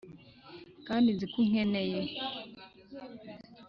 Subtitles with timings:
[0.87, 1.99] kandi nzi ko unkeneye